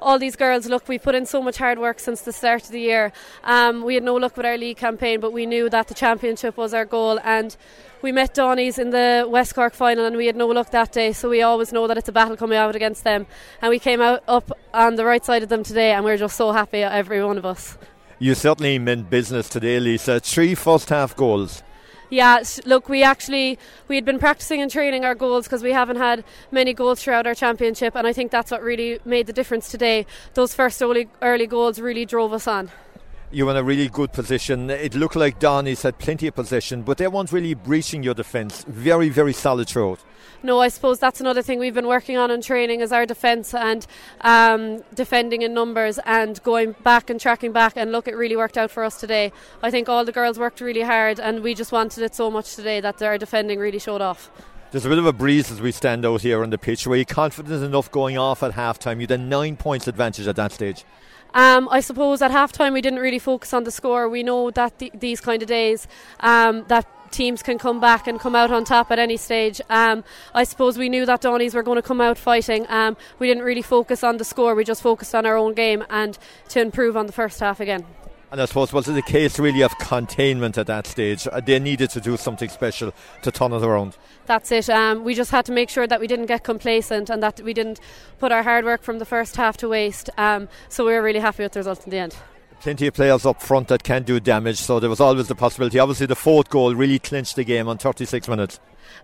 all 0.00 0.18
these 0.18 0.36
girls, 0.36 0.66
look, 0.66 0.88
we 0.88 0.98
put 0.98 1.14
in 1.14 1.26
so 1.26 1.42
much 1.42 1.58
hard 1.58 1.78
work 1.78 2.00
since 2.00 2.22
the 2.22 2.32
start 2.32 2.64
of 2.64 2.70
the 2.70 2.80
year. 2.80 3.12
Um, 3.44 3.82
we 3.82 3.94
had 3.94 4.02
no 4.02 4.14
luck 4.14 4.36
with 4.36 4.46
our 4.46 4.56
league 4.56 4.76
campaign, 4.76 5.20
but 5.20 5.32
we 5.32 5.46
knew 5.46 5.68
that 5.70 5.88
the 5.88 5.94
championship 5.94 6.56
was 6.56 6.74
our 6.74 6.84
goal, 6.84 7.18
and 7.24 7.56
we 8.02 8.12
met 8.12 8.34
Dohenys 8.34 8.78
in 8.78 8.90
the 8.90 9.26
West 9.28 9.54
Cork 9.54 9.74
final 9.74 10.06
and 10.06 10.16
we 10.16 10.26
had 10.26 10.36
no 10.36 10.46
luck 10.46 10.70
that 10.70 10.92
day, 10.92 11.12
so 11.12 11.28
we 11.28 11.42
always 11.42 11.72
know 11.72 11.86
that 11.86 11.98
it's 11.98 12.08
a 12.08 12.12
battle 12.12 12.36
coming 12.36 12.56
out 12.56 12.74
against 12.74 13.04
them. 13.04 13.26
And 13.60 13.70
we 13.70 13.78
came 13.78 14.00
out 14.00 14.22
up 14.26 14.50
on 14.72 14.96
the 14.96 15.04
right 15.04 15.24
side 15.24 15.42
of 15.42 15.48
them 15.48 15.62
today, 15.62 15.92
and 15.92 16.04
we're 16.04 16.16
just 16.16 16.36
so 16.36 16.52
happy, 16.52 16.82
every 16.82 17.22
one 17.24 17.36
of 17.36 17.44
us. 17.44 17.76
You 18.18 18.34
certainly 18.34 18.78
meant 18.78 19.10
business 19.10 19.48
today, 19.48 19.80
Lisa. 19.80 20.20
Three 20.20 20.54
first 20.54 20.88
half 20.88 21.14
goals. 21.16 21.62
Yeah, 22.10 22.42
look, 22.66 22.88
we 22.88 23.04
actually 23.04 23.56
we 23.86 23.94
had 23.94 24.04
been 24.04 24.18
practicing 24.18 24.60
and 24.60 24.70
training 24.70 25.04
our 25.04 25.14
goals 25.14 25.46
because 25.46 25.62
we 25.62 25.70
haven't 25.70 25.96
had 25.96 26.24
many 26.50 26.74
goals 26.74 27.00
throughout 27.02 27.24
our 27.26 27.36
championship, 27.36 27.94
and 27.94 28.04
I 28.04 28.12
think 28.12 28.32
that's 28.32 28.50
what 28.50 28.62
really 28.62 28.98
made 29.04 29.28
the 29.28 29.32
difference 29.32 29.70
today. 29.70 30.06
Those 30.34 30.52
first 30.52 30.82
early, 30.82 31.08
early 31.22 31.46
goals 31.46 31.80
really 31.80 32.04
drove 32.04 32.32
us 32.32 32.48
on 32.48 32.70
you 33.32 33.44
were 33.44 33.52
in 33.52 33.56
a 33.56 33.62
really 33.62 33.88
good 33.88 34.12
position. 34.12 34.70
It 34.70 34.94
looked 34.94 35.16
like 35.16 35.38
Dohenys 35.38 35.82
had 35.82 35.98
plenty 35.98 36.26
of 36.26 36.34
possession, 36.34 36.82
but 36.82 36.98
they 36.98 37.06
weren't 37.06 37.32
really 37.32 37.54
breaching 37.54 38.02
your 38.02 38.14
defence. 38.14 38.64
Very, 38.68 39.08
very 39.08 39.32
solid 39.32 39.68
throat. 39.68 40.00
No, 40.42 40.60
I 40.60 40.68
suppose 40.68 40.98
that's 40.98 41.20
another 41.20 41.42
thing 41.42 41.58
we've 41.58 41.74
been 41.74 41.86
working 41.86 42.16
on 42.16 42.30
in 42.30 42.40
training 42.40 42.80
is 42.80 42.92
our 42.92 43.06
defence 43.06 43.54
and 43.54 43.86
um, 44.22 44.82
defending 44.94 45.42
in 45.42 45.54
numbers 45.54 45.98
and 46.06 46.42
going 46.42 46.72
back 46.82 47.10
and 47.10 47.20
tracking 47.20 47.52
back. 47.52 47.74
And 47.76 47.92
look, 47.92 48.08
it 48.08 48.16
really 48.16 48.36
worked 48.36 48.56
out 48.58 48.70
for 48.70 48.82
us 48.82 48.98
today. 48.98 49.32
I 49.62 49.70
think 49.70 49.88
all 49.88 50.04
the 50.04 50.12
girls 50.12 50.38
worked 50.38 50.60
really 50.60 50.82
hard, 50.82 51.20
and 51.20 51.42
we 51.42 51.54
just 51.54 51.72
wanted 51.72 52.02
it 52.02 52.14
so 52.14 52.30
much 52.30 52.56
today 52.56 52.80
that 52.80 53.00
our 53.02 53.18
defending 53.18 53.58
really 53.58 53.78
showed 53.78 54.00
off. 54.00 54.30
There's 54.72 54.86
a 54.86 54.88
bit 54.88 54.98
of 54.98 55.06
a 55.06 55.12
breeze 55.12 55.50
as 55.50 55.60
we 55.60 55.72
stand 55.72 56.06
out 56.06 56.22
here 56.22 56.42
on 56.42 56.50
the 56.50 56.58
pitch. 56.58 56.86
Were 56.86 56.96
you 56.96 57.04
confident 57.04 57.62
enough 57.62 57.90
going 57.90 58.16
off 58.16 58.42
at 58.42 58.52
half 58.52 58.78
time? 58.78 59.00
You 59.00 59.08
had 59.08 59.20
a 59.20 59.22
nine 59.22 59.56
points 59.56 59.88
advantage 59.88 60.26
at 60.26 60.36
that 60.36 60.52
stage. 60.52 60.84
Um, 61.34 61.68
I 61.70 61.80
suppose 61.80 62.22
at 62.22 62.30
halftime 62.30 62.72
we 62.72 62.80
didn't 62.80 62.98
really 62.98 63.18
focus 63.18 63.52
on 63.52 63.64
the 63.64 63.70
score. 63.70 64.08
We 64.08 64.22
know 64.22 64.50
that 64.50 64.78
th- 64.78 64.92
these 64.94 65.20
kind 65.20 65.42
of 65.42 65.48
days 65.48 65.86
um, 66.20 66.64
that 66.68 66.86
teams 67.10 67.42
can 67.42 67.58
come 67.58 67.80
back 67.80 68.06
and 68.06 68.20
come 68.20 68.34
out 68.34 68.50
on 68.50 68.64
top 68.64 68.90
at 68.90 68.98
any 68.98 69.16
stage. 69.16 69.60
Um, 69.68 70.04
I 70.34 70.44
suppose 70.44 70.78
we 70.78 70.88
knew 70.88 71.06
that 71.06 71.22
Dohenys 71.22 71.54
were 71.54 71.62
going 71.62 71.76
to 71.76 71.82
come 71.82 72.00
out 72.00 72.18
fighting. 72.18 72.66
Um, 72.68 72.96
we 73.18 73.26
didn't 73.26 73.44
really 73.44 73.62
focus 73.62 74.04
on 74.04 74.16
the 74.16 74.24
score. 74.24 74.54
We 74.54 74.64
just 74.64 74.82
focused 74.82 75.14
on 75.14 75.26
our 75.26 75.36
own 75.36 75.54
game 75.54 75.84
and 75.90 76.18
to 76.50 76.60
improve 76.60 76.96
on 76.96 77.06
the 77.06 77.12
first 77.12 77.40
half 77.40 77.60
again. 77.60 77.84
And 78.32 78.40
I 78.40 78.44
suppose 78.44 78.72
was 78.72 78.88
it 78.88 78.96
a 78.96 79.02
case 79.02 79.40
really 79.40 79.62
of 79.62 79.76
containment 79.78 80.56
at 80.56 80.68
that 80.68 80.86
stage? 80.86 81.26
Uh, 81.26 81.40
they 81.40 81.58
needed 81.58 81.90
to 81.90 82.00
do 82.00 82.16
something 82.16 82.48
special 82.48 82.94
to 83.22 83.32
turn 83.32 83.52
it 83.52 83.62
around. 83.62 83.96
That's 84.26 84.52
it. 84.52 84.70
Um, 84.70 85.02
we 85.02 85.14
just 85.14 85.32
had 85.32 85.44
to 85.46 85.52
make 85.52 85.68
sure 85.68 85.88
that 85.88 86.00
we 86.00 86.06
didn't 86.06 86.26
get 86.26 86.44
complacent 86.44 87.10
and 87.10 87.20
that 87.22 87.40
we 87.40 87.52
didn't 87.52 87.80
put 88.20 88.30
our 88.30 88.44
hard 88.44 88.64
work 88.64 88.82
from 88.82 89.00
the 89.00 89.04
first 89.04 89.34
half 89.34 89.56
to 89.58 89.68
waste. 89.68 90.10
Um, 90.16 90.48
so 90.68 90.86
we 90.86 90.92
were 90.92 91.02
really 91.02 91.18
happy 91.18 91.42
with 91.42 91.52
the 91.52 91.60
result 91.60 91.84
in 91.84 91.90
the 91.90 91.98
end 91.98 92.14
plenty 92.60 92.86
of 92.86 92.94
players 92.94 93.26
up 93.26 93.42
front 93.42 93.68
that 93.68 93.82
can 93.82 94.02
do 94.02 94.20
damage, 94.20 94.58
so 94.58 94.78
there 94.78 94.90
was 94.90 95.00
always 95.00 95.28
the 95.28 95.34
possibility. 95.34 95.78
Obviously, 95.78 96.06
the 96.06 96.16
fourth 96.16 96.48
goal 96.50 96.74
really 96.74 96.98
clinched 96.98 97.36
the 97.36 97.44
game 97.44 97.68
on 97.68 97.78
36 97.78 98.28
minutes. 98.28 98.60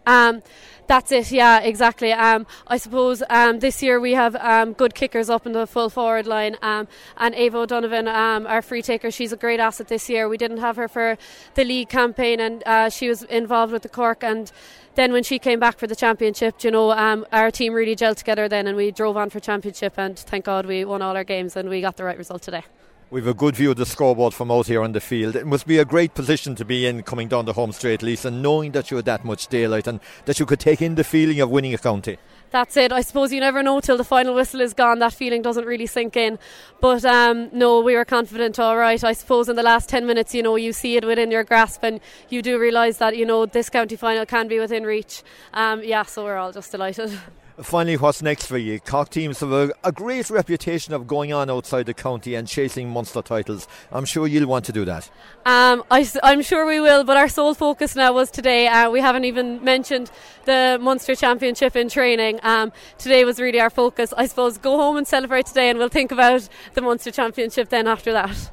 Um, 0.07 0.43
that's 0.87 1.11
it, 1.11 1.33
yeah, 1.33 1.61
exactly. 1.61 2.13
Um, 2.13 2.47
I 2.67 2.77
suppose 2.77 3.23
um, 3.29 3.59
this 3.59 3.83
year 3.83 3.99
we 3.99 4.13
have 4.13 4.37
um, 4.37 4.73
good 4.73 4.95
kickers 4.95 5.29
up 5.29 5.47
in 5.47 5.53
the 5.53 5.67
full 5.67 5.91
forward 5.91 6.27
line, 6.27 6.57
um, 6.63 6.87
and 7.17 7.35
Ava 7.35 7.59
O'Donovan, 7.59 8.07
um, 8.07 8.47
our 8.47 8.63
free 8.63 8.83
taker, 8.83 9.11
she's 9.11 9.33
a 9.33 9.37
great 9.37 9.59
asset 9.59 9.89
this 9.89 10.09
year. 10.09 10.29
We 10.29 10.37
didn't 10.37 10.59
have 10.59 10.77
her 10.77 10.87
for 10.87 11.19
the 11.55 11.65
league 11.65 11.89
campaign, 11.89 12.41
and 12.41 12.63
uh, 12.67 12.91
she 12.91 13.09
was 13.09 13.23
involved 13.25 13.73
with 13.73 13.83
the 13.83 13.89
Cork 13.89 14.23
and 14.23 14.53
then 14.97 15.13
when 15.13 15.23
she 15.23 15.39
came 15.39 15.61
back 15.61 15.79
for 15.79 15.87
the 15.87 15.95
championship, 15.95 16.65
you 16.65 16.71
know, 16.71 16.91
our 17.31 17.51
team 17.51 17.75
really 17.75 17.95
gelled 17.95 18.17
together 18.17 18.49
then, 18.49 18.67
and 18.67 18.79
we 18.79 18.91
drove 18.91 19.19
on 19.19 19.29
for 19.29 19.41
championship. 19.41 19.93
And 19.99 20.19
thank 20.19 20.47
God 20.47 20.65
we 20.65 20.87
won 20.87 21.03
all 21.03 21.15
our 21.15 21.23
games 21.23 21.55
and 21.55 21.69
we 21.69 21.83
got 21.83 21.99
the 21.99 22.05
right 22.05 22.17
result 22.17 22.41
today. 22.41 22.65
We've 23.09 23.29
a 23.29 23.35
good 23.35 23.55
view 23.55 23.71
of 23.71 23.77
the 23.77 23.87
scoreboard 23.87 24.35
from 24.35 24.51
out 24.51 24.67
here 24.67 24.83
on 24.83 24.91
the 24.91 25.01
field. 25.01 25.37
It 25.37 25.47
must 25.47 25.65
be 25.65 25.79
a 25.79 25.85
great 25.85 26.15
position 26.15 26.57
to 26.57 26.65
be 26.65 26.87
in 26.87 27.05
coming 27.05 27.29
down 27.29 27.45
the 27.45 27.53
home 27.53 27.71
straight, 27.71 28.03
Lisa, 28.03 28.33
knowing 28.33 28.73
that 28.73 28.91
you 28.91 28.97
had 28.97 29.07
that 29.07 29.25
much 29.25 29.47
daylight 29.47 29.87
and 29.87 30.01
that 30.25 30.41
you 30.41 30.45
could 30.45 30.59
take 30.59 30.83
in 30.83 30.97
the 30.97 31.05
feeling 31.05 31.41
of 31.41 31.49
winning 31.49 31.73
a 31.73 31.79
county. 31.79 32.19
That's 32.51 32.77
it. 32.77 32.91
I 32.91 33.03
suppose 33.03 33.33
you 33.33 33.39
never 33.39 33.63
know 33.63 33.79
till 33.79 33.97
the 33.97 34.03
final 34.03 34.35
whistle 34.35 34.61
is 34.61 34.75
gone. 34.75 34.99
That 34.99 35.13
feeling 35.13 35.41
doesn't 35.41 35.67
really 35.67 35.87
sink 35.87 36.17
in. 36.17 36.41
But 36.81 37.05
um, 37.05 37.49
no, 37.53 37.81
we 37.81 37.95
were 37.95 38.05
confident. 38.05 38.59
All 38.59 38.77
right. 38.77 39.03
I 39.05 39.13
suppose 39.13 39.49
in 39.49 39.55
the 39.55 39.63
last 39.63 39.89
ten 39.89 40.05
minutes, 40.05 40.35
you 40.35 40.43
know, 40.43 40.57
you 40.57 40.73
see 40.73 40.97
it 40.97 41.05
within 41.05 41.31
your 41.31 41.45
grasp, 41.45 41.85
and 41.85 42.01
you 42.29 42.43
do 42.43 42.59
realise 42.59 42.97
that 42.97 43.17
you 43.17 43.25
know 43.25 43.47
this 43.47 43.71
county 43.71 43.95
final 43.95 44.27
can 44.27 44.49
be 44.49 44.59
within 44.59 44.83
reach. 44.83 45.23
Um, 45.55 45.85
yeah, 45.85 46.03
so 46.03 46.25
we're 46.25 46.39
all 46.39 46.51
just 46.51 46.73
delighted. 46.73 47.17
Finally, 47.63 47.97
what's 47.97 48.21
next 48.21 48.47
for 48.47 48.59
you? 48.59 48.79
Cork 48.81 49.09
teams 49.09 49.41
have 49.41 49.51
a, 49.51 49.73
a, 49.83 49.91
great 49.91 50.29
reputation 50.29 50.93
of 50.93 51.07
going 51.07 51.33
on 51.33 51.49
outside 51.49 51.87
the 51.87 51.95
county 51.95 52.35
and 52.35 52.47
chasing 52.47 52.91
Munster 52.91 53.23
titles. 53.23 53.67
I'm 53.91 54.05
sure 54.05 54.27
you'll 54.27 54.47
want 54.47 54.67
to 54.67 54.73
do 54.73 54.85
that. 54.85 55.09
Um, 55.47 55.83
I, 55.91 56.07
am 56.23 56.43
sure 56.43 56.67
we 56.67 56.81
will, 56.81 57.03
but 57.03 57.17
our 57.17 57.29
sole 57.29 57.55
focus 57.55 57.97
now 57.97 58.13
was 58.13 58.31
today. 58.31 58.69
Uh, 58.69 58.91
we 58.91 59.01
haven't 59.01 59.25
even 59.25 59.65
mentioned 59.65 60.11
the 60.45 60.79
Munster 60.83 61.15
Championship 61.15 61.77
in 61.77 61.89
training. 61.89 62.41
Um, 62.43 62.73
today 62.99 63.25
was 63.25 63.41
really 63.41 63.59
our 63.59 63.71
focus. 63.71 64.13
I 64.19 64.27
suppose 64.27 64.59
go 64.59 64.77
home 64.77 64.99
and 64.99 65.09
celebrate 65.09 65.47
today, 65.47 65.71
and 65.71 65.79
we'll 65.79 65.89
think 65.89 66.13
about 66.13 66.47
the 66.75 66.83
Munster 66.83 67.11
Championship 67.11 67.71
then 67.71 67.87
after 67.87 68.13
that. 68.13 68.51